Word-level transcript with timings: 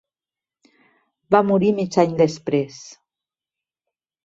Va 1.35 1.41
morir 1.51 1.69
mig 1.81 2.01
any 2.05 2.17
després. 2.23 2.81